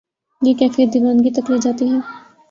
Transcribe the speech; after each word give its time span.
یہ 0.41 0.53
کیفیت 0.59 0.89
دیوانگی 0.93 1.31
تک 1.35 1.45
لے 1.51 1.57
جاتی 1.63 1.85
ہے۔ 1.91 1.99